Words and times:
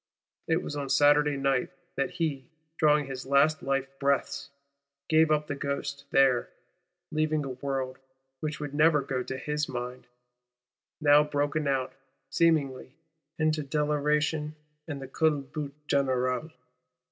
It 0.47 0.63
was 0.63 0.75
on 0.75 0.89
Saturday 0.89 1.37
night 1.37 1.69
that 1.95 2.09
he, 2.09 2.49
drawing 2.77 3.05
his 3.05 3.23
last 3.27 3.61
life 3.61 3.87
breaths, 3.99 4.49
gave 5.09 5.29
up 5.29 5.45
the 5.45 5.53
ghost 5.53 6.05
there;—leaving 6.09 7.45
a 7.45 7.49
world, 7.49 7.99
which 8.39 8.59
would 8.59 8.73
never 8.73 9.03
go 9.03 9.21
to 9.21 9.37
his 9.37 9.69
mind, 9.69 10.07
now 11.01 11.23
broken 11.23 11.67
out, 11.67 11.93
seemingly, 12.31 12.95
into 13.37 13.61
deliration 13.61 14.55
and 14.87 14.99
the 14.99 15.07
culbute 15.07 15.73
générale. 15.87 16.51